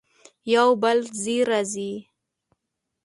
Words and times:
يو 0.53 0.67
بل 0.81 0.97
ځای 1.23 1.39
راځي 1.49 1.91